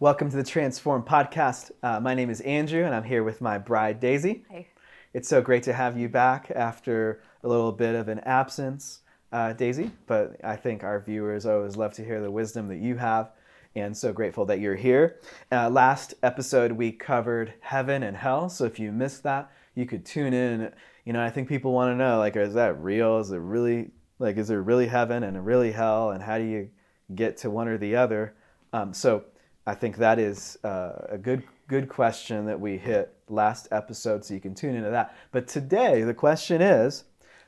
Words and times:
Welcome 0.00 0.28
to 0.28 0.36
the 0.36 0.42
Transform 0.42 1.04
Podcast. 1.04 1.70
Uh, 1.80 2.00
my 2.00 2.16
name 2.16 2.28
is 2.28 2.40
Andrew, 2.40 2.84
and 2.84 2.92
I'm 2.92 3.04
here 3.04 3.22
with 3.22 3.40
my 3.40 3.58
bride, 3.58 4.00
Daisy. 4.00 4.44
Hey. 4.50 4.66
It's 5.12 5.28
so 5.28 5.40
great 5.40 5.62
to 5.62 5.72
have 5.72 5.96
you 5.96 6.08
back 6.08 6.50
after 6.52 7.22
a 7.44 7.48
little 7.48 7.70
bit 7.70 7.94
of 7.94 8.08
an 8.08 8.18
absence, 8.18 9.02
uh, 9.30 9.52
Daisy. 9.52 9.92
But 10.08 10.40
I 10.42 10.56
think 10.56 10.82
our 10.82 10.98
viewers 10.98 11.46
always 11.46 11.76
love 11.76 11.94
to 11.94 12.04
hear 12.04 12.20
the 12.20 12.30
wisdom 12.30 12.66
that 12.68 12.78
you 12.78 12.96
have, 12.96 13.30
and 13.76 13.96
so 13.96 14.12
grateful 14.12 14.44
that 14.46 14.58
you're 14.58 14.74
here. 14.74 15.20
Uh, 15.52 15.70
last 15.70 16.14
episode, 16.24 16.72
we 16.72 16.90
covered 16.90 17.54
heaven 17.60 18.02
and 18.02 18.16
hell. 18.16 18.48
So 18.48 18.64
if 18.64 18.80
you 18.80 18.90
missed 18.90 19.22
that, 19.22 19.48
you 19.76 19.86
could 19.86 20.04
tune 20.04 20.34
in. 20.34 20.72
You 21.04 21.12
know, 21.12 21.22
I 21.22 21.30
think 21.30 21.48
people 21.48 21.72
want 21.72 21.92
to 21.92 21.96
know, 21.96 22.18
like, 22.18 22.34
is 22.34 22.54
that 22.54 22.82
real? 22.82 23.20
Is 23.20 23.30
it 23.30 23.36
really, 23.36 23.92
like, 24.18 24.38
is 24.38 24.48
there 24.48 24.60
really 24.60 24.88
heaven 24.88 25.22
and 25.22 25.46
really 25.46 25.70
hell? 25.70 26.10
And 26.10 26.20
how 26.20 26.36
do 26.36 26.44
you 26.44 26.70
get 27.14 27.36
to 27.38 27.50
one 27.50 27.68
or 27.68 27.78
the 27.78 27.94
other? 27.94 28.34
Um, 28.72 28.92
so 28.92 29.26
I 29.66 29.74
think 29.74 29.96
that 29.96 30.18
is 30.18 30.58
uh, 30.64 31.06
a 31.08 31.18
good 31.18 31.42
good 31.66 31.88
question 31.88 32.44
that 32.46 32.60
we 32.60 32.76
hit 32.76 33.14
last 33.28 33.68
episode, 33.70 34.24
so 34.24 34.34
you 34.34 34.40
can 34.40 34.54
tune 34.54 34.74
into 34.74 34.90
that. 34.90 35.16
But 35.32 35.48
today, 35.48 36.02
the 36.02 36.14
question 36.14 36.60
is, 36.60 37.04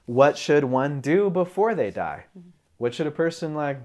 what 0.07 0.39
should 0.39 0.65
one 0.65 1.01
do 1.01 1.29
before 1.29 1.75
they 1.75 1.91
die? 1.91 2.25
Mm-hmm. 2.39 2.49
What 2.79 2.95
should 2.95 3.07
a 3.07 3.11
person 3.11 3.55
like 3.55 3.79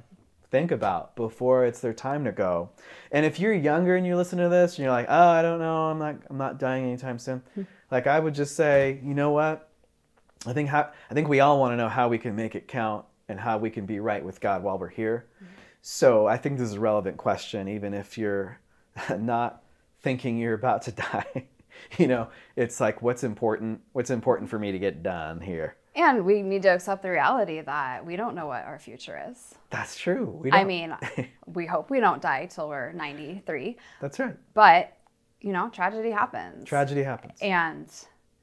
think 0.49 0.71
about 0.71 1.15
before 1.15 1.65
it's 1.65 1.79
their 1.79 1.93
time 1.93 2.23
to 2.25 2.31
go? 2.31 2.69
And 3.11 3.25
if 3.25 3.39
you're 3.39 3.53
younger 3.53 3.95
and 3.95 4.05
you 4.05 4.15
listen 4.15 4.39
to 4.39 4.49
this, 4.49 4.77
and 4.77 4.83
you're 4.83 4.93
like, 4.93 5.07
oh, 5.09 5.29
I 5.29 5.41
don't 5.41 5.59
know, 5.59 5.89
I'm 5.89 5.99
not 5.99 6.15
I'm 6.29 6.37
not 6.37 6.59
dying 6.59 6.85
anytime 6.85 7.19
soon. 7.19 7.41
Hmm. 7.55 7.63
like 7.89 8.07
I 8.07 8.19
would 8.19 8.33
just 8.33 8.55
say, 8.55 8.99
you 9.03 9.13
know 9.13 9.31
what? 9.31 9.69
I 10.45 10.53
think 10.53 10.69
how 10.69 10.91
I 11.09 11.13
think 11.13 11.27
we 11.27 11.41
all 11.41 11.59
want 11.59 11.73
to 11.73 11.77
know 11.77 11.89
how 11.89 12.07
we 12.07 12.17
can 12.17 12.35
make 12.35 12.55
it 12.55 12.67
count 12.67 13.05
and 13.27 13.39
how 13.39 13.57
we 13.57 13.69
can 13.69 13.85
be 13.85 13.99
right 13.99 14.23
with 14.23 14.39
God 14.39 14.63
while 14.63 14.77
we're 14.77 14.89
here. 14.89 15.27
Mm-hmm. 15.35 15.53
So 15.81 16.27
I 16.27 16.37
think 16.37 16.57
this 16.57 16.69
is 16.69 16.75
a 16.75 16.79
relevant 16.79 17.17
question, 17.17 17.67
even 17.67 17.93
if 17.93 18.17
you're 18.17 18.59
not 19.17 19.63
thinking 20.01 20.37
you're 20.37 20.53
about 20.53 20.83
to 20.83 20.91
die. 20.93 21.47
you 21.97 22.07
know, 22.07 22.27
it's 22.55 22.79
like 22.79 23.01
what's 23.01 23.23
important. 23.23 23.81
What's 23.93 24.09
important 24.09 24.49
for 24.49 24.59
me 24.59 24.71
to 24.71 24.79
get 24.79 25.03
done 25.03 25.41
here. 25.41 25.75
And 25.93 26.23
we 26.23 26.41
need 26.41 26.61
to 26.61 26.69
accept 26.69 27.03
the 27.03 27.09
reality 27.09 27.59
that 27.59 28.05
we 28.05 28.15
don't 28.15 28.33
know 28.33 28.47
what 28.47 28.63
our 28.63 28.79
future 28.79 29.21
is. 29.29 29.55
That's 29.71 29.97
true. 29.97 30.25
We 30.41 30.51
I 30.51 30.63
mean, 30.63 30.95
we 31.45 31.65
hope 31.65 31.89
we 31.89 31.99
don't 31.99 32.21
die 32.21 32.45
till 32.45 32.69
we're 32.69 32.93
93, 32.93 33.77
that's 33.99 34.17
right. 34.19 34.37
but 34.53 34.97
you 35.41 35.51
know, 35.51 35.69
tragedy 35.69 36.11
happens. 36.11 36.65
Tragedy 36.65 37.03
happens. 37.03 37.39
And 37.41 37.91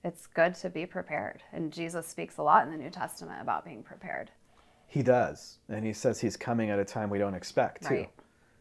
it's 0.05 0.27
good 0.27 0.55
to 0.57 0.69
be 0.69 0.85
prepared. 0.85 1.43
And 1.53 1.73
Jesus 1.73 2.07
speaks 2.07 2.39
a 2.39 2.43
lot 2.43 2.67
in 2.67 2.73
the 2.73 2.77
New 2.77 2.91
Testament 2.91 3.41
about 3.41 3.65
being 3.65 3.83
prepared. 3.83 4.31
He 4.89 5.03
does, 5.03 5.59
and 5.69 5.85
he 5.85 5.93
says 5.93 6.21
he's 6.21 6.37
coming 6.37 6.71
at 6.71 6.79
a 6.79 6.85
time 6.85 7.11
we 7.11 7.19
don't 7.19 7.35
expect 7.35 7.87
too. 7.87 7.95
Right. 7.95 8.11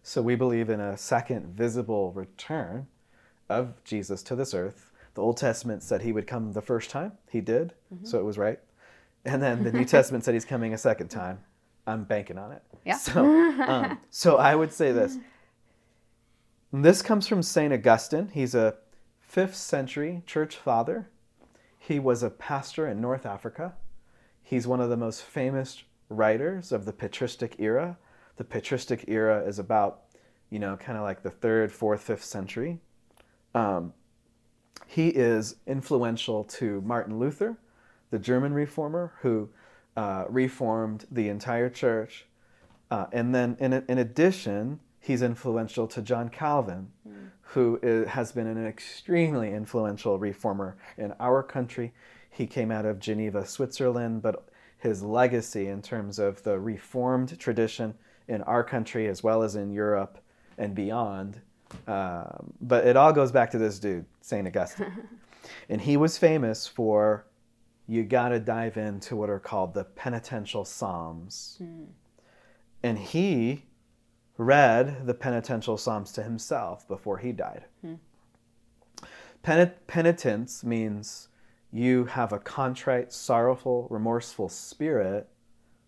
So 0.04 0.22
we 0.22 0.36
believe 0.36 0.70
in 0.70 0.80
a 0.82 0.98
second 0.98 1.48
visible 1.48 2.12
return 2.12 2.88
of 3.50 3.82
Jesus 3.86 4.22
to 4.24 4.36
this 4.36 4.54
earth. 4.54 4.92
The 5.16 5.22
Old 5.22 5.38
Testament 5.38 5.84
said 5.84 6.02
he 6.02 6.12
would 6.12 6.28
come 6.28 6.52
the 6.52 6.62
first 6.62 6.90
time. 6.90 7.14
He 7.32 7.42
did, 7.42 7.74
so 8.04 8.20
it 8.20 8.24
was 8.24 8.38
right. 8.38 8.60
And 9.26 9.42
then 9.42 9.64
the 9.64 9.72
New 9.74 9.86
Testament 9.86 10.24
said 10.26 10.34
he's 10.34 10.46
coming 10.46 10.74
a 10.74 10.78
second 10.78 11.08
time. 11.08 11.40
I'm 11.88 12.04
banking 12.04 12.38
on 12.38 12.52
it. 12.52 12.62
Yeah. 12.86 12.98
So, 12.98 13.26
um, 13.62 13.98
so 14.10 14.36
I 14.36 14.54
would 14.54 14.74
say 14.74 14.92
this. 14.92 15.18
This 16.74 17.02
comes 17.02 17.28
from 17.28 17.42
Saint 17.42 17.74
Augustine. 17.74 18.30
He's 18.34 18.54
a 18.54 18.76
fifth 19.22 19.56
century 19.56 20.24
church 20.26 20.58
father. 20.58 21.10
He 21.80 22.00
was 22.00 22.22
a 22.22 22.30
pastor 22.30 22.86
in 22.86 23.00
North 23.00 23.26
Africa. 23.26 23.74
He's 24.44 24.68
one 24.68 24.82
of 24.82 24.90
the 24.90 24.98
most 24.98 25.24
famous 25.24 25.84
writers 26.10 26.72
of 26.72 26.86
the 26.86 26.94
patristic 26.94 27.56
era. 27.60 27.98
The 28.38 28.44
patristic 28.44 29.06
era 29.08 29.44
is 29.46 29.60
about, 29.60 30.04
you 30.50 30.60
know, 30.60 30.78
kind 30.78 30.98
of 30.98 31.04
like 31.04 31.24
the 31.24 31.30
third, 31.32 31.72
fourth, 31.72 32.02
fifth 32.02 32.24
century. 32.24 32.80
Um, 33.56 33.94
he 34.86 35.10
is 35.10 35.56
influential 35.66 36.44
to 36.46 36.82
Martin 36.82 37.20
Luther, 37.20 37.58
the 38.12 38.20
German 38.20 38.54
reformer 38.54 39.14
who 39.22 39.50
uh, 39.98 40.26
reformed 40.30 41.06
the 41.12 41.28
entire 41.30 41.70
church. 41.70 42.26
Uh, 42.90 43.08
and 43.12 43.34
then, 43.36 43.58
in, 43.60 43.74
in 43.74 43.98
addition, 43.98 44.80
he's 45.00 45.22
influential 45.22 45.88
to 45.88 46.02
John 46.02 46.30
Calvin, 46.30 46.90
who 47.42 47.80
i- 47.84 48.10
has 48.10 48.32
been 48.32 48.48
an 48.48 48.66
extremely 48.66 49.52
influential 49.52 50.20
reformer 50.20 50.78
in 50.98 51.14
our 51.20 51.42
country. 51.44 51.94
He 52.30 52.46
came 52.46 52.72
out 52.72 52.86
of 52.86 53.00
Geneva, 53.00 53.46
Switzerland, 53.46 54.22
but 54.22 54.48
his 54.78 55.02
legacy 55.02 55.68
in 55.68 55.82
terms 55.82 56.20
of 56.20 56.44
the 56.44 56.60
reformed 56.60 57.38
tradition 57.40 57.94
in 58.28 58.42
our 58.44 58.64
country 58.64 59.08
as 59.08 59.24
well 59.24 59.44
as 59.44 59.56
in 59.56 59.72
Europe 59.72 60.20
and 60.58 60.76
beyond. 60.76 61.42
Um, 61.88 62.54
but 62.62 62.86
it 62.86 62.96
all 62.96 63.12
goes 63.12 63.32
back 63.32 63.52
to 63.52 63.58
this 63.58 63.80
dude, 63.80 64.06
St. 64.22 64.48
Augustine. 64.48 64.92
and 65.70 65.82
he 65.82 65.98
was 65.98 66.18
famous 66.18 66.68
for 66.68 67.26
you 67.88 68.04
got 68.04 68.30
to 68.30 68.40
dive 68.40 68.78
into 68.78 69.16
what 69.16 69.30
are 69.30 69.40
called 69.40 69.74
the 69.74 69.86
penitential 69.86 70.66
psalms. 70.66 71.58
And 72.84 72.98
he 73.00 73.64
read 74.38 75.08
the 75.08 75.14
penitential 75.14 75.78
psalms 75.78 76.12
to 76.14 76.24
himself 76.24 76.88
before 76.88 77.18
he 77.18 77.32
died. 77.32 77.66
Penit- 79.44 79.88
penitence 79.88 80.64
means 80.64 81.30
you 81.72 82.06
have 82.06 82.32
a 82.32 82.40
contrite, 82.40 83.12
sorrowful, 83.12 83.88
remorseful 83.90 84.50
spirit 84.50 85.28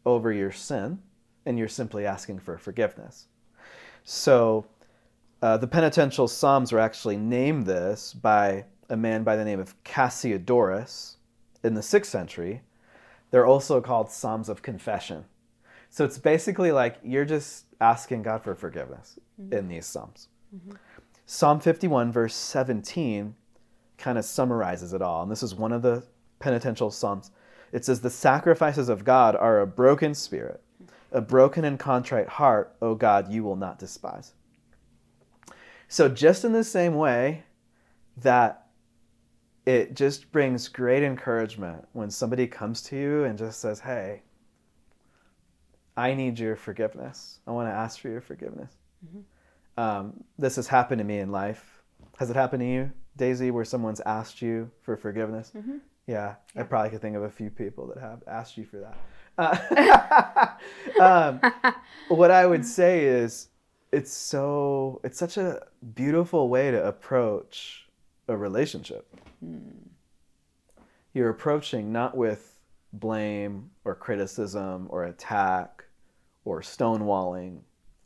over 0.06 0.31
your 0.31 0.51
sin, 0.51 1.00
and 1.45 1.57
you're 1.57 1.67
simply 1.67 2.06
asking 2.06 2.40
for 2.40 2.57
forgiveness. 2.57 3.28
So, 4.03 4.66
uh, 5.41 5.57
the 5.57 5.68
penitential 5.68 6.28
psalms 6.28 6.72
were 6.72 6.79
actually 6.79 7.18
named 7.18 7.66
this 7.66 8.13
by 8.13 8.66
a 8.89 8.97
man 8.97 9.23
by 9.23 9.35
the 9.35 9.45
name 9.45 9.59
of 9.59 9.81
Cassiodorus 9.84 11.16
in 11.63 11.73
the 11.75 11.81
sixth 11.81 12.12
century. 12.12 12.62
They're 13.31 13.45
also 13.45 13.79
called 13.79 14.12
psalms 14.12 14.50
of 14.50 14.62
confession. 14.62 15.25
So 15.89 16.06
it's 16.06 16.18
basically 16.18 16.72
like 16.72 16.97
you're 17.03 17.25
just 17.25 17.66
asking 17.81 18.23
God 18.23 18.44
for 18.44 18.56
forgiveness 18.56 19.19
in 19.51 19.68
these 19.68 19.85
psalms. 19.85 20.28
Psalm 21.25 21.59
51, 21.59 22.12
verse 22.12 22.35
17, 22.35 23.35
kind 24.00 24.18
of 24.18 24.26
summarizes 24.26 24.94
it 24.94 25.02
all. 25.02 25.22
And 25.22 25.32
this 25.32 25.44
is 25.44 25.54
one 25.54 25.72
of 25.72 25.82
the 25.82 26.04
penitential 26.40 26.90
psalms. 26.90 27.32
It 27.72 27.86
says, 27.86 28.02
The 28.02 28.10
sacrifices 28.10 28.90
of 28.90 29.06
God 29.06 29.36
are 29.36 29.60
a 29.60 29.68
broken 29.68 30.16
spirit, 30.16 30.62
a 31.12 31.22
broken 31.22 31.66
and 31.66 31.78
contrite 31.78 32.28
heart, 32.28 32.76
O 32.82 32.96
God, 32.96 33.32
you 33.32 33.44
will 33.44 33.56
not 33.56 33.78
despise. 33.78 34.34
So, 35.88 36.08
just 36.10 36.46
in 36.46 36.54
the 36.54 36.64
same 36.64 36.96
way 36.96 37.44
that 38.18 38.68
it 39.66 39.96
just 39.96 40.31
brings 40.31 40.68
great 40.68 41.04
encouragement 41.04 41.88
when 41.94 42.10
somebody 42.10 42.48
comes 42.48 42.81
to 42.84 42.96
you 42.96 43.24
and 43.26 43.38
just 43.38 43.60
says, 43.60 43.80
Hey, 43.80 44.24
I 45.98 46.14
need 46.14 46.40
your 46.40 46.56
forgiveness. 46.56 47.40
I 47.46 47.52
want 47.52 47.68
to 47.68 47.74
ask 47.74 48.00
for 48.00 48.08
your 48.10 48.22
forgiveness. 48.22 48.72
Um, 49.78 50.24
this 50.38 50.56
has 50.56 50.68
happened 50.68 51.00
to 51.00 51.06
me 51.06 51.20
in 51.20 51.31
life. 51.31 51.84
Has 52.18 52.30
it 52.30 52.36
happened 52.36 52.62
to 52.62 52.68
you, 52.68 52.92
Daisy, 53.19 53.52
where 53.52 53.66
someone's 53.66 54.00
asked 54.02 54.41
you 54.41 54.72
for 54.81 54.97
forgiveness? 54.97 55.52
Yeah, 56.07 56.35
I 56.56 56.63
probably 56.63 56.90
could 56.90 57.02
think 57.02 57.16
of 57.16 57.22
a 57.22 57.30
few 57.30 57.52
people 57.52 57.85
that 57.88 58.00
have 58.00 58.24
asked 58.25 58.57
you 58.57 58.66
for 58.66 58.80
that. 58.80 58.97
Uh, 59.40 60.47
um, 61.02 61.40
what 62.09 62.30
I 62.30 62.46
would 62.46 62.66
say 62.66 63.06
is, 63.06 63.47
it's 63.94 64.12
so 64.12 65.00
it's 65.02 65.18
such 65.18 65.38
a 65.38 65.62
beautiful 65.96 66.50
way 66.50 66.72
to 66.72 66.85
approach 66.85 67.88
a 68.28 68.35
relationship. 68.35 69.07
You're 71.13 71.30
approaching 71.30 71.94
not 71.94 72.18
with 72.18 72.59
blame 72.91 73.69
or 73.86 73.96
criticism 73.96 74.88
or 74.90 75.06
attack 75.06 75.86
or 76.44 76.62
stonewalling 76.62 77.59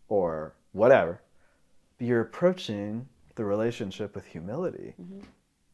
or 0.08 0.54
whatever. 0.74 1.20
But 1.98 2.08
you're 2.08 2.22
approaching 2.22 3.08
the 3.36 3.46
relationship 3.46 4.16
with 4.16 4.26
humility 4.26 4.94
mm-hmm. 5.02 5.20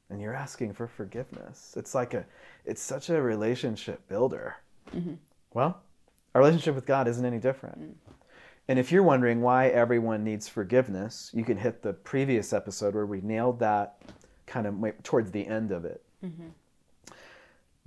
and 0.10 0.22
you're 0.22 0.34
asking 0.34 0.74
for 0.74 0.88
forgiveness. 0.88 1.74
It's 1.78 1.94
like 1.94 2.14
a 2.14 2.26
it's 2.66 2.82
such 2.82 3.10
a 3.10 3.22
relationship 3.22 4.08
builder. 4.08 4.56
Mm-hmm. 4.96 5.16
Well, 5.54 5.82
our 6.34 6.42
relationship 6.42 6.76
with 6.76 6.86
God 6.86 7.08
isn't 7.08 7.26
any 7.26 7.40
different. 7.40 7.80
Mm. 7.80 7.94
And 8.68 8.78
if 8.78 8.92
you're 8.92 9.04
wondering 9.04 9.42
why 9.42 9.70
everyone 9.70 10.24
needs 10.24 10.48
forgiveness, 10.48 11.32
you 11.34 11.44
can 11.44 11.58
hit 11.58 11.82
the 11.82 11.94
previous 11.94 12.54
episode 12.54 12.94
where 12.94 13.08
we 13.08 13.20
nailed 13.22 13.60
that 13.60 14.02
kind 14.46 14.68
of 14.68 15.04
towards 15.04 15.32
the 15.32 15.48
end 15.48 15.72
of 15.72 15.86
it. 15.86 16.04
Mm-hmm. 16.24 16.50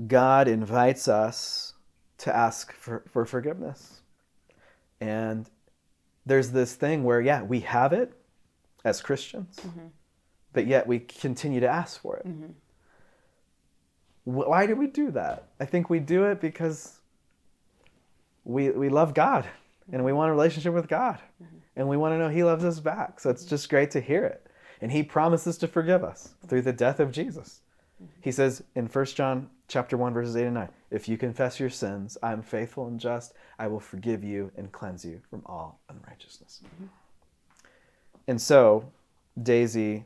God 0.08 0.48
invites 0.48 1.06
us 1.06 1.74
to 2.18 2.34
ask 2.34 2.72
for, 2.72 3.04
for 3.08 3.24
forgiveness. 3.24 4.00
And 5.00 5.48
there's 6.26 6.50
this 6.50 6.74
thing 6.74 7.04
where, 7.04 7.20
yeah, 7.20 7.42
we 7.42 7.60
have 7.60 7.92
it 7.92 8.12
as 8.84 9.00
Christians, 9.00 9.56
mm-hmm. 9.60 9.86
but 10.52 10.66
yet 10.66 10.86
we 10.86 10.98
continue 10.98 11.60
to 11.60 11.68
ask 11.68 12.00
for 12.00 12.16
it. 12.16 12.26
Mm-hmm. 12.26 12.52
Wh- 14.32 14.48
Why 14.48 14.66
do 14.66 14.74
we 14.76 14.86
do 14.86 15.10
that? 15.12 15.48
I 15.60 15.64
think 15.64 15.88
we 15.90 16.00
do 16.00 16.24
it 16.24 16.40
because 16.40 17.00
we, 18.44 18.70
we 18.70 18.88
love 18.88 19.14
God 19.14 19.46
and 19.92 20.04
we 20.04 20.12
want 20.12 20.30
a 20.30 20.32
relationship 20.32 20.74
with 20.74 20.88
God. 20.88 21.18
Mm-hmm. 21.42 21.56
and 21.76 21.88
we 21.88 21.96
want 21.96 22.12
to 22.12 22.18
know 22.18 22.28
He 22.28 22.44
loves 22.44 22.64
us 22.64 22.80
back. 22.80 23.20
So 23.20 23.30
it's 23.30 23.44
just 23.44 23.68
great 23.68 23.90
to 23.92 24.00
hear 24.00 24.24
it. 24.24 24.46
And 24.80 24.90
He 24.90 25.02
promises 25.02 25.58
to 25.58 25.68
forgive 25.68 26.02
us 26.04 26.34
through 26.48 26.62
the 26.62 26.72
death 26.72 27.00
of 27.00 27.12
Jesus. 27.12 27.60
He 28.20 28.32
says 28.32 28.62
in 28.74 28.86
1 28.86 29.04
John 29.06 29.48
chapter 29.68 29.96
1 29.96 30.12
verses 30.12 30.36
8 30.36 30.44
and 30.46 30.54
9, 30.54 30.68
if 30.90 31.08
you 31.08 31.16
confess 31.16 31.60
your 31.60 31.70
sins, 31.70 32.18
I 32.22 32.32
am 32.32 32.42
faithful 32.42 32.88
and 32.88 32.98
just. 32.98 33.34
I 33.58 33.68
will 33.68 33.80
forgive 33.80 34.24
you 34.24 34.50
and 34.56 34.72
cleanse 34.72 35.04
you 35.04 35.20
from 35.30 35.42
all 35.46 35.80
unrighteousness. 35.88 36.62
Mm-hmm. 36.64 36.86
And 38.26 38.40
so, 38.40 38.92
Daisy, 39.40 40.04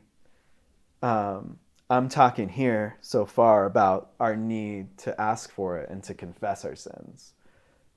um, 1.01 1.59
I'm 1.89 2.09
talking 2.09 2.49
here 2.49 2.97
so 3.01 3.25
far 3.25 3.65
about 3.65 4.11
our 4.19 4.35
need 4.35 4.97
to 4.99 5.19
ask 5.19 5.51
for 5.51 5.77
it 5.77 5.89
and 5.89 6.03
to 6.03 6.13
confess 6.13 6.65
our 6.65 6.75
sins. 6.75 7.33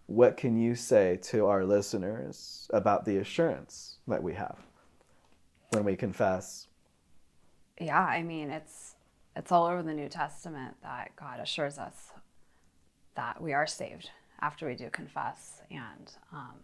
What 0.06 0.36
can 0.36 0.56
you 0.56 0.74
say 0.74 1.18
to 1.22 1.46
our 1.46 1.64
listeners 1.64 2.68
about 2.72 3.04
the 3.04 3.16
assurance 3.16 3.98
that 4.06 4.22
we 4.22 4.34
have 4.34 4.58
when 5.70 5.84
we 5.84 5.96
confess? 5.96 6.66
Yeah, 7.80 8.00
I 8.00 8.22
mean, 8.22 8.50
it's 8.50 8.94
it's 9.36 9.52
all 9.52 9.66
over 9.66 9.82
the 9.82 9.94
New 9.94 10.08
Testament 10.08 10.76
that 10.82 11.16
God 11.16 11.40
assures 11.40 11.78
us 11.78 12.12
that 13.14 13.40
we 13.40 13.52
are 13.52 13.66
saved 13.66 14.10
after 14.40 14.66
we 14.66 14.74
do 14.74 14.90
confess 14.90 15.62
and 15.70 16.12
um, 16.32 16.56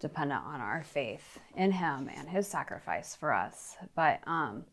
dependent 0.00 0.42
on 0.44 0.60
our 0.60 0.82
faith 0.82 1.38
in 1.56 1.72
Him 1.72 2.10
and 2.14 2.28
His 2.28 2.46
sacrifice 2.46 3.14
for 3.14 3.32
us. 3.32 3.76
But 3.94 4.20
um, 4.26 4.64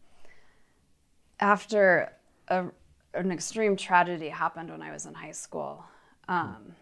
after 1.40 2.14
a, 2.48 2.66
an 3.14 3.32
extreme 3.32 3.76
tragedy 3.76 4.30
happened 4.30 4.70
when 4.70 4.82
I 4.82 4.92
was 4.92 5.06
in 5.06 5.14
high 5.14 5.32
school, 5.32 5.84
um, 6.28 6.76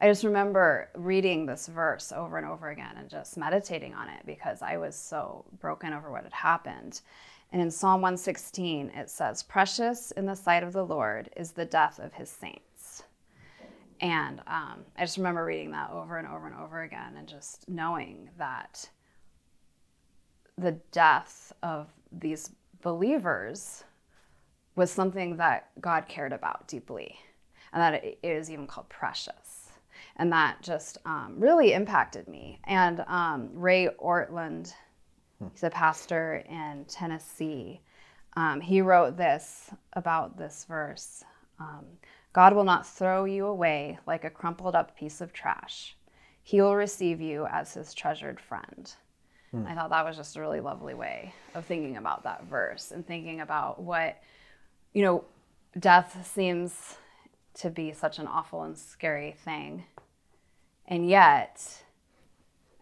I 0.00 0.08
just 0.08 0.24
remember 0.24 0.88
reading 0.94 1.46
this 1.46 1.68
verse 1.68 2.10
over 2.10 2.36
and 2.36 2.44
over 2.44 2.70
again 2.70 2.96
and 2.98 3.08
just 3.08 3.36
meditating 3.36 3.94
on 3.94 4.08
it 4.08 4.26
because 4.26 4.60
I 4.60 4.76
was 4.76 4.96
so 4.96 5.44
broken 5.60 5.92
over 5.92 6.10
what 6.10 6.24
had 6.24 6.32
happened. 6.32 7.00
And 7.52 7.62
in 7.62 7.70
Psalm 7.70 8.00
116, 8.00 8.90
it 8.96 9.10
says, 9.10 9.44
Precious 9.44 10.10
in 10.10 10.26
the 10.26 10.34
sight 10.34 10.64
of 10.64 10.72
the 10.72 10.84
Lord 10.84 11.30
is 11.36 11.52
the 11.52 11.64
death 11.66 12.00
of 12.00 12.14
his 12.14 12.30
saints. 12.30 12.71
And 14.02 14.40
um, 14.48 14.84
I 14.96 15.02
just 15.02 15.16
remember 15.16 15.44
reading 15.44 15.70
that 15.70 15.90
over 15.90 16.18
and 16.18 16.26
over 16.26 16.46
and 16.48 16.56
over 16.56 16.82
again 16.82 17.14
and 17.16 17.28
just 17.28 17.68
knowing 17.68 18.28
that 18.36 18.90
the 20.58 20.72
death 20.90 21.52
of 21.62 21.88
these 22.10 22.50
believers 22.82 23.84
was 24.74 24.90
something 24.90 25.36
that 25.36 25.70
God 25.80 26.08
cared 26.08 26.32
about 26.32 26.66
deeply, 26.66 27.16
and 27.72 27.80
that 27.80 28.04
it 28.04 28.18
is 28.22 28.50
even 28.50 28.66
called 28.66 28.88
precious. 28.88 29.70
And 30.16 30.32
that 30.32 30.62
just 30.62 30.98
um, 31.06 31.36
really 31.38 31.72
impacted 31.72 32.26
me. 32.26 32.58
And 32.64 33.04
um, 33.06 33.50
Ray 33.54 33.88
Ortlund, 34.02 34.72
he's 35.52 35.62
a 35.62 35.70
pastor 35.70 36.44
in 36.48 36.84
Tennessee, 36.88 37.80
um, 38.34 38.60
he 38.60 38.80
wrote 38.80 39.16
this 39.16 39.70
about 39.92 40.38
this 40.38 40.64
verse 40.66 41.22
um, 41.60 41.84
God 42.32 42.54
will 42.54 42.64
not 42.64 42.86
throw 42.86 43.24
you 43.24 43.46
away 43.46 43.98
like 44.06 44.24
a 44.24 44.30
crumpled 44.30 44.74
up 44.74 44.96
piece 44.96 45.20
of 45.20 45.32
trash, 45.32 45.96
He 46.42 46.60
will 46.60 46.76
receive 46.76 47.20
you 47.20 47.46
as 47.46 47.74
His 47.74 47.94
treasured 47.94 48.40
friend. 48.40 48.92
Hmm. 49.50 49.66
I 49.66 49.74
thought 49.74 49.90
that 49.90 50.04
was 50.04 50.16
just 50.16 50.36
a 50.36 50.40
really 50.40 50.60
lovely 50.60 50.94
way 50.94 51.34
of 51.54 51.66
thinking 51.66 51.96
about 51.96 52.24
that 52.24 52.44
verse 52.44 52.90
and 52.90 53.06
thinking 53.06 53.40
about 53.40 53.82
what, 53.82 54.16
you 54.94 55.02
know, 55.02 55.24
death 55.78 56.28
seems 56.32 56.96
to 57.54 57.70
be 57.70 57.92
such 57.92 58.18
an 58.18 58.26
awful 58.26 58.62
and 58.62 58.76
scary 58.76 59.36
thing. 59.44 59.84
And 60.86 61.08
yet, 61.08 61.82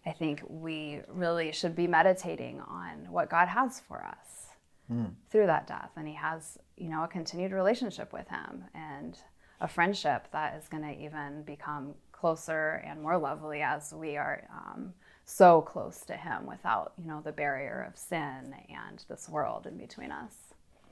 I 0.07 0.13
think 0.13 0.43
we 0.49 1.01
really 1.09 1.53
should 1.53 1.75
be 1.75 1.87
meditating 1.89 2.61
on 2.61 3.11
what 3.11 3.29
God 3.29 3.49
has 3.49 3.81
for 3.81 4.05
us 4.05 4.55
hmm. 4.87 5.07
through 5.29 5.47
that 5.47 5.67
death. 5.67 5.91
And 5.97 6.07
He 6.07 6.15
has, 6.15 6.57
you 6.77 6.89
know, 6.89 7.03
a 7.03 7.09
continued 7.09 7.51
relationship 7.51 8.13
with 8.13 8.29
Him 8.29 8.65
and 8.75 9.19
a 9.61 9.69
friendship 9.69 10.29
that 10.33 10.57
is 10.57 10.69
going 10.69 10.83
to 10.83 11.05
even 11.05 11.43
become 11.43 11.95
closer 12.13 12.83
and 12.87 13.03
more 13.03 13.19
lovely 13.19 13.63
as 13.63 13.93
we 13.93 14.17
are 14.17 14.47
um, 14.53 14.93
so 15.25 15.63
close 15.63 16.01
to 16.07 16.15
him 16.15 16.47
without, 16.47 16.93
you 16.99 17.07
know, 17.07 17.21
the 17.25 17.33
barrier 17.33 17.87
of 17.89 17.99
sin 17.99 18.55
and 18.69 19.05
this 19.09 19.29
world 19.29 19.67
in 19.67 19.77
between 19.77 20.11
us. 20.11 20.35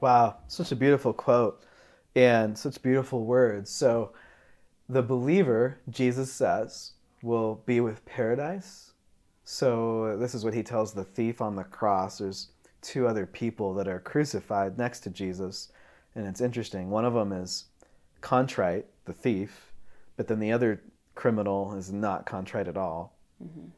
Wow, 0.00 0.36
such 0.46 0.72
a 0.72 0.76
beautiful 0.76 1.12
quote 1.12 1.62
and 2.14 2.56
such 2.56 2.80
beautiful 2.82 3.24
words. 3.24 3.70
So 3.70 4.12
the 4.88 5.02
believer, 5.02 5.78
Jesus 5.90 6.32
says, 6.32 6.92
will 7.22 7.62
be 7.66 7.80
with 7.80 8.04
paradise. 8.06 8.92
So 9.44 10.16
this 10.18 10.34
is 10.34 10.44
what 10.44 10.54
he 10.54 10.62
tells 10.62 10.92
the 10.92 11.04
thief 11.04 11.40
on 11.40 11.56
the 11.56 11.64
cross. 11.64 12.18
There's 12.18 12.48
two 12.80 13.06
other 13.06 13.26
people 13.26 13.74
that 13.74 13.88
are 13.88 14.00
crucified 14.00 14.78
next 14.78 15.00
to 15.00 15.10
Jesus. 15.10 15.72
And 16.14 16.26
it's 16.26 16.40
interesting. 16.40 16.90
One 16.90 17.04
of 17.04 17.14
them 17.14 17.32
is 17.32 17.66
contrite, 18.20 18.86
the 19.04 19.12
thief, 19.12 19.72
but 20.16 20.28
then 20.28 20.40
the 20.40 20.52
other 20.52 20.82
criminal 21.14 21.74
is 21.74 21.92
not 21.92 22.26
contrite 22.26 22.68
at 22.68 22.76
all. 22.76 23.16
Mm-hmm. 23.42 23.68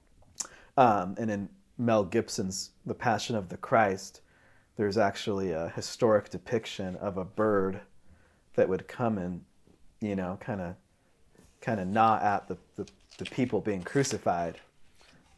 Um, 0.76 1.14
and 1.18 1.30
in 1.30 1.48
Mel 1.78 2.04
Gibson's 2.04 2.70
The 2.86 2.94
Passion 2.94 3.36
of 3.36 3.48
the 3.48 3.56
Christ, 3.56 4.20
there's 4.76 4.98
actually 4.98 5.52
a 5.52 5.72
historic 5.74 6.30
depiction 6.30 6.96
of 6.96 7.16
a 7.16 7.24
bird 7.24 7.80
that 8.54 8.68
would 8.68 8.88
come 8.88 9.18
and, 9.18 9.42
you 10.00 10.16
know, 10.16 10.38
kind 10.40 10.60
of 10.60 10.74
kind 11.60 11.78
of 11.78 11.86
gnaw 11.86 12.18
at 12.22 12.48
the, 12.48 12.56
the, 12.76 12.86
the, 13.18 13.26
people 13.26 13.60
being 13.60 13.82
crucified. 13.82 14.58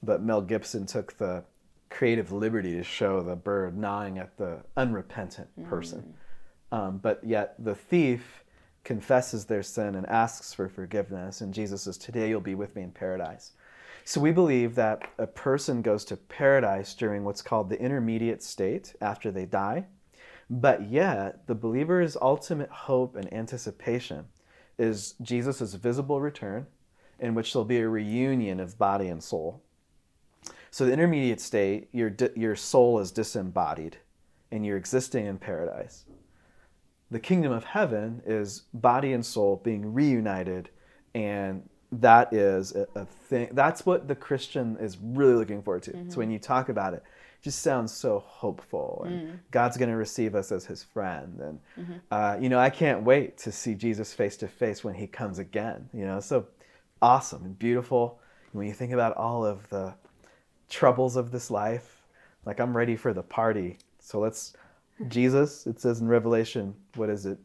But 0.04 0.22
Mel 0.22 0.40
Gibson 0.40 0.86
took 0.86 1.18
the 1.18 1.42
creative 1.90 2.30
liberty 2.30 2.72
to 2.74 2.84
show 2.84 3.20
the 3.20 3.34
bird 3.34 3.76
gnawing 3.76 4.18
at 4.18 4.36
the 4.36 4.58
unrepentant 4.76 5.48
person. 5.68 6.14
Mm. 6.72 6.76
Um, 6.76 6.98
but 6.98 7.22
yet 7.24 7.54
the 7.58 7.74
thief 7.74 8.41
confesses 8.84 9.44
their 9.44 9.62
sin 9.62 9.94
and 9.94 10.06
asks 10.08 10.52
for 10.52 10.68
forgiveness. 10.68 11.40
And 11.40 11.54
Jesus 11.54 11.82
says, 11.82 11.98
Today 11.98 12.28
you'll 12.28 12.40
be 12.40 12.54
with 12.54 12.74
me 12.74 12.82
in 12.82 12.90
paradise. 12.90 13.52
So 14.04 14.20
we 14.20 14.32
believe 14.32 14.74
that 14.74 15.08
a 15.18 15.26
person 15.26 15.80
goes 15.82 16.04
to 16.06 16.16
paradise 16.16 16.94
during 16.94 17.24
what's 17.24 17.42
called 17.42 17.68
the 17.68 17.80
intermediate 17.80 18.42
state 18.42 18.94
after 19.00 19.30
they 19.30 19.46
die. 19.46 19.86
But 20.50 20.90
yet, 20.90 21.46
the 21.46 21.54
believer's 21.54 22.16
ultimate 22.20 22.68
hope 22.68 23.16
and 23.16 23.32
anticipation 23.32 24.26
is 24.78 25.14
Jesus' 25.22 25.74
visible 25.74 26.20
return, 26.20 26.66
in 27.20 27.34
which 27.34 27.52
there'll 27.52 27.64
be 27.64 27.78
a 27.78 27.88
reunion 27.88 28.58
of 28.58 28.76
body 28.76 29.08
and 29.08 29.22
soul. 29.22 29.62
So, 30.70 30.84
the 30.84 30.92
intermediate 30.92 31.40
state, 31.40 31.88
your, 31.92 32.14
your 32.34 32.56
soul 32.56 32.98
is 32.98 33.12
disembodied 33.12 33.98
and 34.50 34.66
you're 34.66 34.76
existing 34.76 35.26
in 35.26 35.38
paradise. 35.38 36.04
The 37.12 37.20
kingdom 37.20 37.52
of 37.52 37.64
heaven 37.64 38.22
is 38.26 38.62
body 38.74 39.12
and 39.12 39.24
soul 39.24 39.60
being 39.62 39.92
reunited 39.92 40.70
and 41.14 41.68
that 41.92 42.32
is 42.32 42.74
a, 42.74 42.86
a, 42.94 43.04
thing. 43.04 43.50
That's 43.52 43.84
what 43.84 44.08
the 44.08 44.14
Christian 44.14 44.78
is 44.80 44.96
really 44.98 45.34
looking 45.34 45.62
forward 45.62 45.82
to. 45.84 45.92
Mm-hmm. 45.92 46.10
So 46.10 46.18
when 46.18 46.30
you 46.30 46.38
talk 46.38 46.68
about 46.70 46.94
it, 46.94 47.02
it 47.04 47.42
just 47.42 47.60
sounds 47.60 47.92
so 47.92 48.20
hopeful, 48.26 49.02
and 49.06 49.28
mm. 49.28 49.38
God's 49.50 49.76
going 49.76 49.90
to 49.90 49.96
receive 49.96 50.34
us 50.34 50.52
as 50.52 50.64
His 50.64 50.82
friend, 50.82 51.38
and 51.40 51.60
mm-hmm. 51.78 51.92
uh, 52.10 52.36
you 52.40 52.48
know 52.48 52.58
I 52.58 52.70
can't 52.70 53.02
wait 53.02 53.36
to 53.38 53.52
see 53.52 53.74
Jesus 53.74 54.14
face 54.14 54.36
to 54.38 54.48
face 54.48 54.82
when 54.82 54.94
He 54.94 55.06
comes 55.06 55.38
again. 55.38 55.88
You 55.92 56.06
know, 56.06 56.20
so 56.20 56.46
awesome 57.02 57.44
and 57.44 57.58
beautiful. 57.58 58.20
When 58.52 58.66
you 58.66 58.72
think 58.72 58.92
about 58.92 59.16
all 59.16 59.44
of 59.44 59.68
the 59.68 59.94
troubles 60.68 61.16
of 61.16 61.30
this 61.30 61.50
life, 61.50 62.02
like 62.46 62.58
I'm 62.60 62.76
ready 62.76 62.96
for 62.96 63.12
the 63.12 63.22
party. 63.22 63.78
So 63.98 64.18
let's 64.18 64.54
Jesus. 65.08 65.66
It 65.66 65.80
says 65.80 66.00
in 66.00 66.08
Revelation, 66.08 66.74
what 66.94 67.10
is 67.10 67.26
it? 67.26 67.38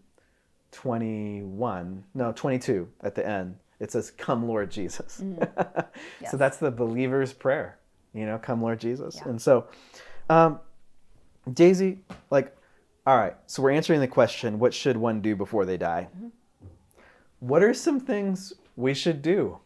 21 0.74 2.04
no 2.14 2.34
22 2.34 2.90
at 3.02 3.16
the 3.16 3.26
end 3.26 3.56
it 3.80 3.92
says, 3.92 4.12
Come, 4.12 4.48
Lord 4.48 4.72
Jesus. 4.72 5.22
Mm-hmm. 5.24 5.44
yes. 6.22 6.32
so 6.32 6.38
that's 6.38 6.58
the 6.58 6.72
believer's 6.72 7.34
prayer, 7.34 7.78
you 8.14 8.26
know, 8.26 8.38
come, 8.38 8.62
Lord 8.62 8.80
Jesus. 8.80 9.18
Yeah. 9.18 9.30
And 9.30 9.42
so, 9.42 9.68
um, 10.30 10.60
Daisy, 11.54 12.00
like, 12.30 12.56
all 13.06 13.18
right, 13.18 13.36
so 13.46 13.62
we're 13.62 13.72
answering 13.72 14.00
the 14.00 14.08
question 14.08 14.60
what 14.60 14.74
should 14.74 14.98
one 14.98 15.22
do 15.22 15.36
before 15.36 15.66
they 15.66 15.78
die? 15.78 16.10
Mm-hmm. 16.16 16.28
What 17.40 17.64
are 17.64 17.74
some 17.74 18.00
things 18.00 18.54
we 18.76 18.94
should 18.94 19.22
do? 19.22 19.60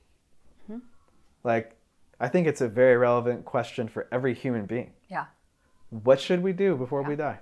Mm-hmm. 0.70 0.80
Like, 1.44 1.76
I 2.20 2.28
think 2.28 2.48
it's 2.48 2.62
a 2.62 2.68
very 2.68 2.98
relevant 2.98 3.46
question 3.46 3.88
for 3.88 4.08
every 4.12 4.36
human 4.36 4.66
being. 4.66 4.92
Yeah. 5.10 5.26
What 5.90 6.20
should 6.20 6.44
we 6.44 6.54
do 6.54 6.76
before 6.76 7.02
yeah. 7.02 7.08
we 7.08 7.16
die? 7.16 7.40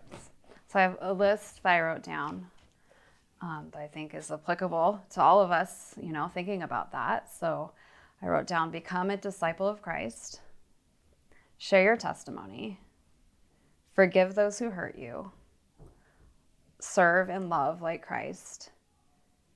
So 0.70 0.78
I 0.78 0.84
have 0.84 0.98
a 1.02 1.14
list 1.14 1.64
that 1.64 1.74
I 1.74 1.82
wrote 1.82 2.04
down 2.04 2.46
um, 3.42 3.70
that 3.72 3.82
I 3.82 3.88
think 3.88 4.14
is 4.14 4.30
applicable 4.30 5.02
to 5.12 5.22
all 5.22 5.42
of 5.42 5.50
us, 5.50 5.96
you 6.00 6.14
know, 6.14 6.30
thinking 6.32 6.62
about 6.62 6.92
that. 6.92 7.34
So 7.34 7.72
I 8.22 8.28
wrote 8.28 8.46
down 8.46 8.70
become 8.70 9.10
a 9.10 9.18
disciple 9.18 9.68
of 9.68 9.82
Christ, 9.82 10.42
share 11.58 11.82
your 11.82 11.98
testimony, 11.98 12.80
forgive 13.96 14.36
those 14.36 14.60
who 14.60 14.70
hurt 14.70 14.96
you, 14.96 15.32
serve 16.80 17.30
and 17.30 17.50
love 17.50 17.82
like 17.82 18.06
Christ, 18.06 18.70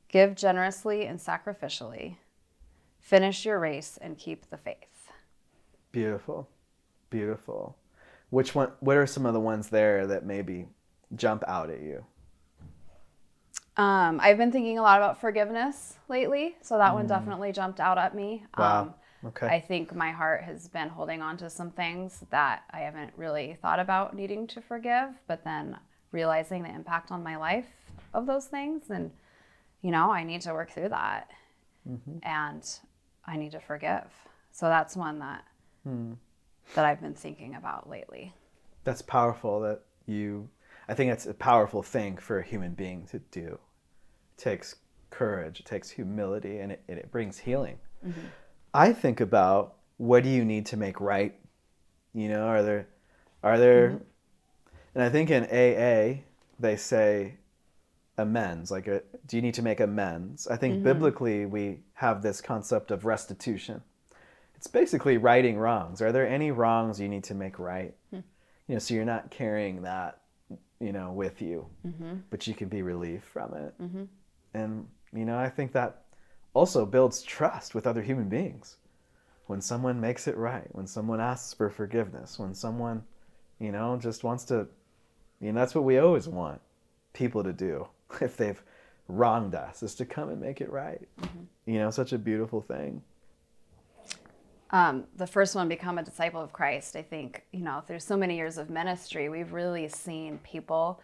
give 0.09 0.35
generously 0.35 1.05
and 1.05 1.19
sacrificially, 1.19 2.17
finish 2.99 3.45
your 3.45 3.59
race 3.59 3.99
and 4.01 4.17
keep 4.17 4.49
the 4.49 4.57
faith. 4.57 5.11
Beautiful. 5.91 6.49
Beautiful. 7.11 7.77
Which 8.31 8.55
one? 8.55 8.71
What 8.79 8.97
are 8.97 9.05
some 9.05 9.27
of 9.27 9.35
the 9.35 9.39
ones 9.39 9.69
there 9.69 10.07
that 10.07 10.25
maybe 10.25 10.65
jump 11.15 11.43
out 11.47 11.69
at 11.69 11.81
you? 11.81 12.05
Um, 13.75 14.19
I've 14.21 14.37
been 14.37 14.51
thinking 14.51 14.77
a 14.77 14.81
lot 14.81 14.99
about 14.99 15.19
forgiveness 15.19 15.97
lately, 16.07 16.55
so 16.61 16.77
that 16.77 16.93
one 16.93 17.07
definitely 17.07 17.51
jumped 17.51 17.79
out 17.79 17.97
at 17.97 18.15
me. 18.15 18.43
Mm. 18.55 18.59
Wow. 18.59 18.81
Um, 18.81 18.93
Okay. 19.25 19.47
I 19.47 19.59
think 19.59 19.95
my 19.95 20.11
heart 20.11 20.43
has 20.43 20.67
been 20.67 20.89
holding 20.89 21.21
on 21.21 21.37
to 21.37 21.49
some 21.49 21.71
things 21.71 22.25
that 22.29 22.63
I 22.71 22.79
haven't 22.79 23.13
really 23.15 23.57
thought 23.61 23.79
about 23.79 24.13
needing 24.13 24.47
to 24.47 24.61
forgive, 24.61 25.11
but 25.27 25.45
then 25.45 25.77
realizing 26.11 26.63
the 26.63 26.69
impact 26.69 27.09
on 27.09 27.23
my 27.23 27.37
life 27.37 27.67
of 28.13 28.25
those 28.25 28.47
things. 28.47 28.89
And, 28.89 29.11
you 29.81 29.91
know, 29.91 30.11
I 30.11 30.23
need 30.23 30.41
to 30.41 30.51
work 30.53 30.71
through 30.71 30.89
that. 30.89 31.29
And 32.23 32.79
I 33.25 33.37
need 33.37 33.51
to 33.53 33.59
forgive. 33.61 34.11
So 34.51 34.67
that's 34.67 34.95
one 34.97 35.19
that 35.19 35.45
that 36.75 36.85
I've 36.85 37.01
been 37.01 37.13
thinking 37.13 37.55
about 37.55 37.89
lately. 37.89 38.33
That's 38.83 39.01
powerful 39.01 39.61
that 39.61 39.81
you 40.05 40.49
I 40.87 40.93
think 40.93 41.11
it's 41.11 41.25
a 41.25 41.33
powerful 41.33 41.83
thing 41.83 42.17
for 42.17 42.39
a 42.39 42.43
human 42.43 42.73
being 42.73 43.05
to 43.07 43.19
do. 43.19 43.59
It 44.37 44.41
takes 44.41 44.75
courage, 45.09 45.59
it 45.59 45.65
takes 45.65 45.89
humility, 45.89 46.59
and 46.59 46.71
it, 46.71 46.83
it 46.87 47.11
brings 47.11 47.39
healing. 47.39 47.77
Mm-hmm. 48.05 48.27
I 48.73 48.93
think 48.93 49.21
about 49.21 49.75
what 49.97 50.23
do 50.23 50.29
you 50.29 50.43
need 50.43 50.65
to 50.67 50.77
make 50.77 50.99
right? 50.99 51.35
You 52.13 52.29
know, 52.29 52.45
are 52.45 52.63
there 52.63 52.87
are 53.43 53.57
there 53.57 53.89
mm-hmm. 53.89 54.03
and 54.95 55.03
I 55.03 55.09
think 55.09 55.29
in 55.29 55.43
AA 55.43 56.23
they 56.59 56.75
say 56.75 57.35
amends, 58.17 58.71
like 58.71 58.87
a, 58.87 59.01
do 59.27 59.37
you 59.37 59.41
need 59.41 59.53
to 59.55 59.61
make 59.61 59.79
amends? 59.79 60.47
I 60.47 60.57
think 60.57 60.75
mm-hmm. 60.75 60.83
biblically 60.83 61.45
we 61.45 61.79
have 61.93 62.21
this 62.21 62.41
concept 62.41 62.91
of 62.91 63.05
restitution. 63.05 63.81
It's 64.55 64.67
basically 64.67 65.17
righting 65.17 65.57
wrongs. 65.57 66.01
Are 66.01 66.11
there 66.11 66.27
any 66.27 66.51
wrongs 66.51 66.99
you 66.99 67.09
need 67.09 67.23
to 67.25 67.33
make 67.33 67.59
right? 67.59 67.93
Hmm. 68.11 68.19
You 68.67 68.75
know, 68.75 68.79
so 68.79 68.93
you're 68.93 69.03
not 69.03 69.29
carrying 69.29 69.81
that, 69.81 70.19
you 70.83 70.91
know, 70.91 71.11
with 71.11 71.41
you, 71.41 71.65
mm-hmm. 71.87 72.15
but 72.29 72.45
you 72.45 72.53
can 72.53 72.67
be 72.67 72.81
relieved 72.81 73.23
from 73.23 73.53
it. 73.53 73.73
Mm-hmm. 73.81 74.03
And 74.53 74.87
you 75.13 75.25
know, 75.25 75.37
I 75.37 75.49
think 75.49 75.71
that 75.73 76.03
also 76.53 76.85
builds 76.85 77.21
trust 77.23 77.73
with 77.73 77.87
other 77.87 78.01
human 78.01 78.27
beings. 78.29 78.77
When 79.47 79.61
someone 79.61 79.99
makes 79.99 80.27
it 80.27 80.37
right, 80.37 80.67
when 80.71 80.87
someone 80.87 81.19
asks 81.19 81.53
for 81.53 81.69
forgiveness, 81.69 82.39
when 82.39 82.53
someone, 82.53 83.03
you 83.59 83.71
know, 83.71 83.97
just 83.97 84.23
wants 84.23 84.45
to, 84.45 84.67
you 85.41 85.51
know, 85.51 85.59
that's 85.59 85.75
what 85.75 85.83
we 85.83 85.97
always 85.97 86.27
want 86.27 86.61
people 87.13 87.43
to 87.43 87.53
do 87.53 87.87
if 88.21 88.37
they've 88.37 88.61
wronged 89.07 89.55
us, 89.55 89.83
is 89.83 89.95
to 89.95 90.05
come 90.05 90.29
and 90.29 90.41
make 90.41 90.61
it 90.61 90.71
right. 90.71 91.07
Mm-hmm. 91.21 91.71
You 91.71 91.79
know, 91.79 91.91
such 91.91 92.13
a 92.13 92.17
beautiful 92.17 92.61
thing. 92.61 93.01
Um, 94.73 95.05
the 95.15 95.27
first 95.27 95.55
one, 95.55 95.69
become 95.69 95.99
a 95.99 96.03
disciple 96.03 96.41
of 96.41 96.51
Christ. 96.51 96.95
I 96.95 97.03
think, 97.03 97.43
you 97.51 97.61
know, 97.61 97.81
through 97.85 97.99
so 97.99 98.17
many 98.17 98.35
years 98.35 98.57
of 98.57 98.69
ministry, 98.69 99.29
we've 99.29 99.53
really 99.53 99.87
seen 99.87 100.39
people 100.39 100.99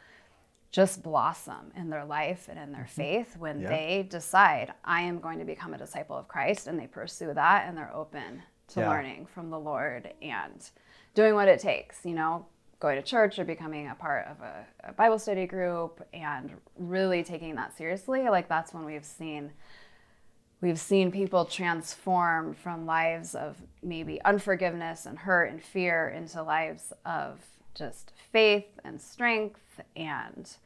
just 0.72 1.02
blossom 1.04 1.72
in 1.76 1.90
their 1.90 2.04
life 2.04 2.48
and 2.50 2.60
in 2.60 2.72
their 2.72 2.88
faith 2.88 3.38
when 3.38 3.62
Yeah. 3.62 3.70
they 3.70 4.04
decide, 4.04 4.74
I 4.84 5.02
am 5.02 5.20
going 5.20 5.40
to 5.40 5.46
become 5.46 5.74
a 5.74 5.78
disciple 5.78 6.18
of 6.18 6.28
Christ, 6.28 6.68
and 6.68 6.80
they 6.80 6.88
pursue 6.88 7.34
that 7.34 7.68
and 7.68 7.78
they're 7.78 7.96
open 7.96 8.42
to 8.70 8.80
Yeah. 8.82 8.90
learning 8.90 9.28
from 9.28 9.50
the 9.52 9.60
Lord 9.60 10.14
and 10.22 10.70
doing 11.14 11.36
what 11.36 11.48
it 11.48 11.60
takes, 11.60 12.06
you 12.06 12.14
know, 12.16 12.46
going 12.80 12.96
to 12.96 13.04
church 13.04 13.38
or 13.38 13.46
becoming 13.46 13.88
a 13.88 13.96
part 13.96 14.28
of 14.28 14.42
a, 14.42 14.66
a 14.86 14.94
Bible 14.94 15.20
study 15.20 15.46
group 15.46 16.08
and 16.14 16.56
really 16.78 17.24
taking 17.24 17.56
that 17.56 17.76
seriously. 17.78 18.30
Like, 18.30 18.48
that's 18.48 18.74
when 18.74 18.86
we've 18.86 19.06
seen 19.06 19.52
we've 20.62 20.80
seen 20.80 21.12
people 21.12 21.46
transform 21.46 22.54
from 22.54 22.86
lives 22.86 23.36
of 23.36 23.58
maybe 23.82 24.22
unforgiveness 24.24 25.06
and 25.06 25.20
hurt 25.20 25.46
and 25.46 25.62
fear 25.62 26.10
into 26.10 26.42
lives 26.44 26.92
of 27.06 27.40
just 27.76 28.12
faith 28.32 28.80
and 28.84 29.00
strength 29.00 29.82
and 29.96 30.58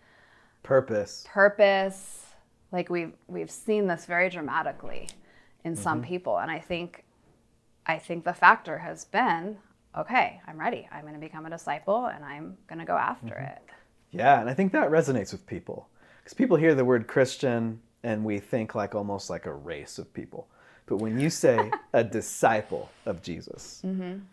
Purpose. 0.63 1.25
purpose. 1.27 2.25
Like 2.71 2.89
we've 2.89 3.13
we've 3.27 3.51
seen 3.51 3.87
this 3.87 4.05
very 4.05 4.29
dramatically 4.29 5.09
in 5.63 5.75
some 5.75 5.99
mm-hmm. 6.01 6.09
people 6.09 6.37
and 6.39 6.51
i 6.51 6.59
think 6.59 7.05
i 7.85 7.97
think 7.97 8.25
the 8.25 8.33
factor 8.33 8.79
has 8.79 9.05
been 9.05 9.57
okay 9.97 10.41
i'm 10.47 10.59
ready. 10.59 10.87
I'm 10.91 11.01
going 11.01 11.13
to 11.13 11.19
become 11.19 11.45
a 11.45 11.49
disciple 11.49 12.07
and 12.07 12.23
i'm 12.25 12.57
going 12.67 12.79
to 12.79 12.85
go 12.85 12.97
after 12.97 13.35
mm-hmm. 13.35 13.45
it. 13.45 13.61
Yeah, 14.11 14.39
and 14.39 14.49
I 14.49 14.53
think 14.53 14.71
that 14.73 14.89
resonates 14.89 15.31
with 15.31 15.45
people 15.47 15.89
because 16.19 16.33
people 16.33 16.55
hear 16.55 16.75
the 16.75 16.85
word 16.85 17.07
Christian 17.07 17.81
and 18.03 18.23
we 18.25 18.39
think 18.39 18.75
like 18.75 18.95
almost 18.95 19.29
like 19.29 19.45
a 19.45 19.53
race 19.53 19.97
of 19.97 20.13
people. 20.13 20.47
But 20.85 20.97
when 20.97 21.19
you 21.19 21.29
say 21.29 21.71
a 21.93 22.03
disciple 22.19 22.89
of 23.05 23.21
Jesus, 23.21 23.81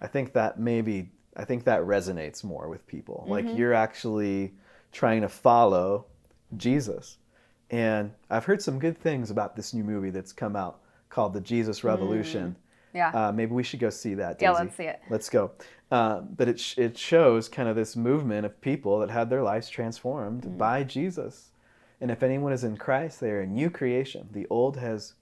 I 0.01 0.07
think 0.07 0.33
that 0.33 0.59
maybe 0.59 1.11
I 1.37 1.45
think 1.45 1.65
that 1.65 1.81
resonates 1.83 2.43
more 2.43 2.69
with 2.69 2.87
people. 2.87 3.25
Like 3.29 3.47
you're 3.57 3.75
actually 3.75 4.53
trying 4.93 5.21
to 5.23 5.29
follow 5.29 6.07
Jesus. 6.57 7.19
And 7.71 8.11
I've 8.29 8.45
heard 8.45 8.61
some 8.61 8.81
good 8.81 8.99
things 8.99 9.31
about 9.31 9.55
this 9.55 9.73
new 9.73 9.85
movie 9.85 10.11
that's 10.11 10.33
come 10.33 10.57
out 10.57 10.81
called 11.09 11.33
The 11.35 11.41
Jesus 11.41 11.85
Revolution. 11.85 12.57
yeah 12.93 13.11
Uh, 13.15 13.31
maybe 13.33 13.53
we 13.53 13.63
should 13.63 13.79
go 13.79 13.91
see 13.91 14.15
that. 14.15 14.43
Yeah, 14.43 14.51
let's 14.51 14.77
see 14.77 14.85
it. 14.85 15.01
Let's 15.09 15.29
go. 15.29 15.53
Uh, 15.93 16.21
but 16.23 16.49
it, 16.49 16.59
sh- 16.59 16.79
it 16.79 16.99
shows 16.99 17.49
kind 17.49 17.69
of 17.69 17.77
this 17.77 17.95
movement 17.95 18.45
of 18.47 18.61
people 18.61 18.99
that 19.01 19.11
had 19.11 19.31
their 19.31 19.43
lives 19.43 19.69
transformed 19.69 20.43
Mm. 20.45 20.59
by 20.59 20.83
Jesus. 20.83 21.50
And 22.01 22.11
if 22.11 22.23
anyone 22.23 22.53
is 22.53 22.65
in 22.65 22.77
Christ, 22.77 23.21
they 23.21 23.31
are 23.31 23.41
a 23.41 23.47
new 23.47 23.71
creation. 23.71 24.29
The 24.33 24.47
old 24.49 24.77
has 24.77 25.15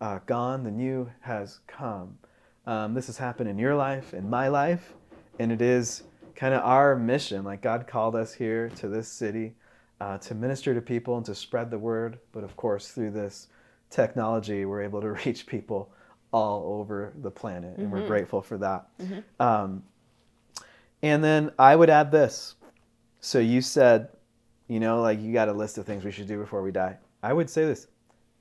uh, 0.00 0.18
gone, 0.26 0.64
the 0.64 0.70
new 0.70 1.10
has 1.20 1.60
come. 1.66 2.18
Um, 2.66 2.94
this 2.94 3.06
has 3.06 3.16
happened 3.16 3.48
in 3.48 3.58
your 3.58 3.74
life, 3.74 4.12
in 4.12 4.28
my 4.28 4.48
life, 4.48 4.92
and 5.38 5.50
it 5.50 5.62
is 5.62 6.02
kind 6.34 6.52
of 6.52 6.62
our 6.62 6.96
mission. 6.96 7.44
Like 7.44 7.62
God 7.62 7.86
called 7.86 8.14
us 8.14 8.34
here 8.34 8.68
to 8.76 8.88
this 8.88 9.08
city 9.08 9.54
uh, 10.00 10.18
to 10.18 10.34
minister 10.34 10.74
to 10.74 10.80
people 10.80 11.16
and 11.16 11.24
to 11.26 11.34
spread 11.34 11.70
the 11.70 11.78
word. 11.78 12.18
But 12.32 12.44
of 12.44 12.56
course, 12.56 12.88
through 12.88 13.12
this 13.12 13.48
technology, 13.90 14.64
we're 14.64 14.82
able 14.82 15.00
to 15.00 15.10
reach 15.24 15.46
people 15.46 15.90
all 16.32 16.80
over 16.80 17.12
the 17.22 17.30
planet, 17.30 17.78
and 17.78 17.90
we're 17.90 18.06
grateful 18.06 18.42
for 18.42 18.58
that. 18.58 18.88
Um, 19.40 19.82
and 21.02 21.22
then 21.22 21.50
I 21.58 21.76
would 21.76 21.88
add 21.88 22.10
this. 22.10 22.56
So 23.20 23.38
you 23.38 23.62
said, 23.62 24.08
you 24.68 24.80
know, 24.80 25.00
like 25.00 25.20
you 25.20 25.32
got 25.32 25.48
a 25.48 25.52
list 25.52 25.78
of 25.78 25.86
things 25.86 26.04
we 26.04 26.10
should 26.10 26.28
do 26.28 26.38
before 26.38 26.62
we 26.62 26.72
die. 26.72 26.96
I 27.22 27.32
would 27.32 27.50
say 27.50 27.64
this 27.64 27.88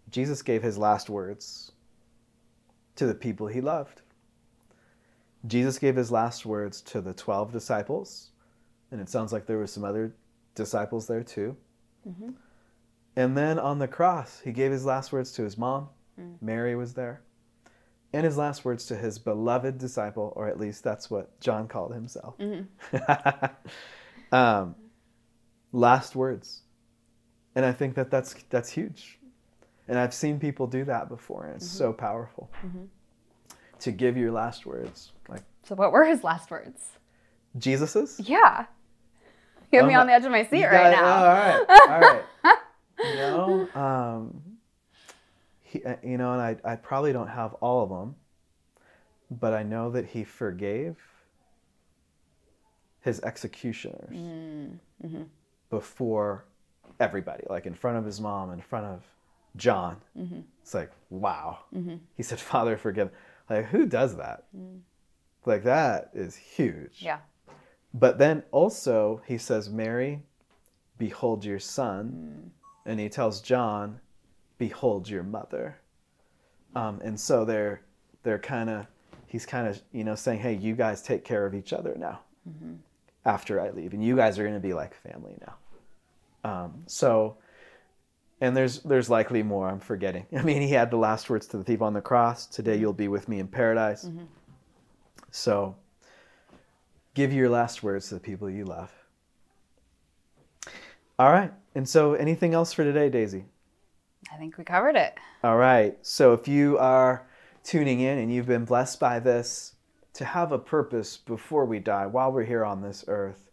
Jesus 0.10 0.42
gave 0.42 0.64
his 0.64 0.78
last 0.78 1.10
words 1.10 1.72
to 2.96 3.06
the 3.06 3.16
people 3.16 3.48
he 3.48 3.62
loved. 3.62 4.02
Jesus 5.48 5.78
gave 5.78 5.96
his 5.96 6.12
last 6.12 6.46
words 6.46 6.82
to 6.82 7.02
the 7.02 7.14
12 7.14 7.52
disciples, 7.52 8.32
and 8.92 9.00
it 9.00 9.10
sounds 9.10 9.32
like 9.32 9.46
there 9.46 9.58
were 9.58 9.68
some 9.68 9.84
other 9.84 10.16
disciples 10.56 11.06
there 11.08 11.24
too. 11.24 11.56
Mm-hmm. 12.08 12.32
And 13.16 13.38
then 13.38 13.60
on 13.60 13.80
the 13.80 13.88
cross, 13.88 14.42
he 14.44 14.52
gave 14.52 14.72
his 14.72 14.86
last 14.86 15.12
words 15.12 15.32
to 15.34 15.44
his 15.44 15.58
mom. 15.58 15.90
Mm. 16.20 16.36
Mary 16.42 16.76
was 16.76 16.94
there. 16.94 17.22
And 18.14 18.26
his 18.26 18.38
last 18.38 18.66
words 18.66 18.86
to 18.88 18.96
his 18.96 19.20
beloved 19.20 19.78
disciple, 19.78 20.34
or 20.36 20.48
at 20.48 20.60
least 20.60 20.84
that's 20.84 21.10
what 21.10 21.40
John 21.40 21.68
called 21.68 21.94
himself. 21.94 22.38
Mm-hmm. 22.38 23.46
um, 24.36 24.76
last 25.76 26.16
words. 26.16 26.62
And 27.56 27.66
I 27.66 27.72
think 27.72 27.96
that 27.96 28.10
that's, 28.10 28.36
that's 28.50 28.72
huge. 28.72 29.20
And 29.88 30.00
I've 30.00 30.14
seen 30.14 30.40
people 30.40 30.66
do 30.68 30.84
that 30.86 31.10
before, 31.10 31.46
and 31.46 31.56
it's 31.56 31.70
so 31.70 31.94
powerful 31.94 32.50
to 33.80 33.92
give 33.92 34.18
your 34.18 34.32
last 34.32 34.66
words. 34.66 35.12
Like 35.30 35.42
so 35.64 35.76
what 35.76 35.92
were 35.92 36.06
his 36.06 36.24
last 36.24 36.50
words 36.50 36.82
Jesus's? 37.58 38.20
yeah 38.20 38.66
you 39.72 39.80
have 39.80 39.88
me 39.88 39.94
on 39.96 40.08
the 40.08 40.14
edge 40.14 40.24
of 40.26 40.32
my 40.32 40.46
seat 40.46 40.66
right 40.66 40.92
now 40.92 41.06
all 41.06 41.26
right. 41.28 41.66
All 41.90 42.00
right. 42.00 42.24
you 43.04 43.16
know, 43.16 43.68
um, 43.76 44.42
he, 45.62 45.84
uh, 45.84 45.96
you 46.04 46.18
know, 46.18 46.32
and 46.34 46.42
I, 46.42 46.56
I 46.64 46.76
probably 46.78 47.12
don't 47.14 47.28
have 47.28 47.54
all 47.56 47.84
of 47.84 47.90
them, 47.90 48.16
but 49.30 49.54
I 49.54 49.64
know 49.64 49.92
that 49.92 50.06
he 50.06 50.24
forgave 50.24 50.96
his 53.02 53.20
executioners 53.22 54.16
Mm-hmm. 55.04 55.24
Before 55.70 56.46
everybody, 57.00 57.44
like 57.50 57.66
in 57.66 57.74
front 57.74 57.98
of 57.98 58.06
his 58.06 58.22
mom, 58.22 58.52
in 58.52 58.62
front 58.62 58.86
of 58.86 59.04
John. 59.56 59.98
Mm-hmm. 60.18 60.40
It's 60.62 60.74
like, 60.74 60.92
wow. 61.10 61.60
He 62.16 62.24
said, 62.24 62.40
Father, 62.52 62.78
forgive. 62.78 63.10
Like, 63.50 63.66
who 63.66 63.86
does 63.86 64.18
that? 64.18 64.46
Like, 65.46 65.64
that 65.64 66.10
is 66.14 66.36
huge. 66.36 67.00
Mm. 67.00 67.04
yeah 67.04 67.20
But 67.94 68.18
then 68.18 68.44
also 68.52 69.22
he 69.26 69.38
says, 69.38 69.70
Mary, 69.70 70.22
behold 70.98 71.46
your 71.46 71.60
son. 71.60 72.52
And 72.86 73.00
he 73.00 73.10
tells 73.10 73.42
John, 73.42 74.00
behold 74.58 75.10
your 75.10 75.24
mother. 75.24 75.78
Um, 76.76 77.00
and 77.04 77.20
so 77.20 77.46
they're 77.46 77.82
they're 78.24 78.40
kind 78.40 78.70
of 78.70 78.86
he's 79.28 79.46
kind 79.46 79.68
of 79.68 79.82
you 79.92 80.04
know 80.04 80.16
saying, 80.16 80.40
hey, 80.40 80.56
you 80.56 80.76
guys 80.76 81.02
take 81.02 81.24
care 81.24 81.46
of 81.46 81.56
each 81.56 81.72
other 81.74 81.96
now 81.98 82.20
after 83.26 83.60
I 83.60 83.72
leave, 83.72 83.94
and 83.94 84.04
you 84.04 84.16
guys 84.16 84.38
are 84.40 84.44
going 84.44 84.56
to 84.56 84.60
be 84.60 84.74
like 84.74 84.94
family 84.94 85.36
now. 85.42 85.56
Um, 86.50 86.84
so, 86.86 87.38
and 88.40 88.56
there's 88.56 88.82
there's 88.82 89.10
likely 89.10 89.44
more 89.44 89.68
I'm 89.68 89.80
forgetting. 89.80 90.26
I 90.38 90.44
mean, 90.44 90.62
he 90.62 90.70
had 90.70 90.92
the 90.92 90.98
last 90.98 91.30
words 91.30 91.48
to 91.48 91.58
the 91.58 91.64
thief 91.64 91.82
on 91.82 91.94
the 91.94 92.02
cross. 92.02 92.46
Today 92.46 92.78
you'll 92.78 92.94
be 92.94 93.08
with 93.08 93.28
me 93.28 93.40
in 93.40 93.48
paradise. 93.48 94.08
So 95.32 95.76
give 97.14 97.34
your 97.34 97.50
last 97.50 97.82
words 97.82 98.10
to 98.10 98.16
the 98.16 98.20
people 98.20 98.50
you 98.50 98.66
love. 98.66 98.92
All 101.18 101.32
right. 101.32 101.52
And 101.74 101.88
so, 101.88 102.14
anything 102.14 102.54
else 102.54 102.74
for 102.74 102.84
today, 102.84 103.10
Daisy? 103.10 103.46
I 104.34 104.38
think 104.38 104.58
we 104.58 104.64
covered 104.64 104.96
it. 104.96 105.16
All 105.44 105.58
right. 105.58 105.98
So, 106.02 106.34
if 106.34 106.48
you 106.48 106.78
are 106.78 107.28
tuning 107.64 108.02
in 108.02 108.18
and 108.18 108.34
you've 108.34 108.46
been 108.46 108.66
blessed 108.66 109.00
by 109.00 109.20
this, 109.20 109.75
to 110.16 110.26
have 110.26 110.52
a 110.52 110.60
purpose 110.60 111.18
before 111.18 111.66
we 111.66 111.80
die, 111.80 112.06
while 112.06 112.32
we're 112.32 112.44
here 112.44 112.66
on 112.66 112.82
this 112.82 113.06
earth, 113.08 113.52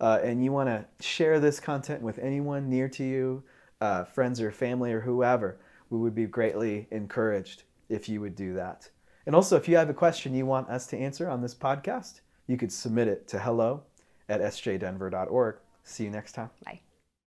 uh, 0.00 0.18
and 0.22 0.42
you 0.42 0.52
want 0.52 0.68
to 0.68 1.06
share 1.06 1.38
this 1.38 1.60
content 1.60 2.02
with 2.02 2.18
anyone 2.18 2.68
near 2.68 2.88
to 2.88 3.04
you, 3.04 3.42
uh, 3.80 4.04
friends 4.04 4.40
or 4.40 4.50
family 4.50 4.92
or 4.92 5.00
whoever, 5.00 5.58
we 5.90 5.98
would 5.98 6.14
be 6.14 6.26
greatly 6.26 6.88
encouraged 6.90 7.62
if 7.88 8.08
you 8.08 8.20
would 8.20 8.34
do 8.34 8.54
that. 8.54 8.88
And 9.26 9.34
also, 9.34 9.56
if 9.56 9.68
you 9.68 9.76
have 9.76 9.90
a 9.90 9.94
question 9.94 10.34
you 10.34 10.46
want 10.46 10.70
us 10.70 10.86
to 10.88 10.96
answer 10.96 11.28
on 11.28 11.42
this 11.42 11.54
podcast, 11.54 12.20
you 12.46 12.56
could 12.56 12.72
submit 12.72 13.08
it 13.08 13.28
to 13.28 13.38
hello 13.38 13.82
at 14.28 14.40
sjdenver.org. 14.40 15.56
See 15.84 16.04
you 16.04 16.10
next 16.10 16.32
time. 16.32 16.50
Bye. 16.64 16.87